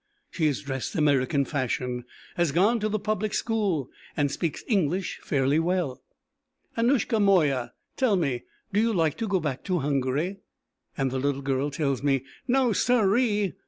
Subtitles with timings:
[0.31, 2.05] She is dressed "American fashion,"
[2.35, 6.01] has gone to the public school and speaks English fairly well.
[6.75, 8.41] "Anushka moya, tell me,
[8.73, 10.39] do you like to go back to Hungary?"
[10.97, 13.53] and the little girl tells me: "No, siree.